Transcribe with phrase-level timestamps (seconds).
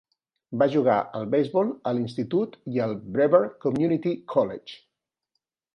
[0.61, 4.85] Va jugar al beisbol a l'institut i al Brevard Community College.